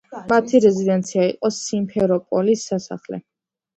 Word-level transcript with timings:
მათი 0.29 0.61
რეზიდენცია 0.63 1.27
იყო 1.33 1.53
სიმფეროპოლის 1.59 2.65
სასახლე. 2.71 3.25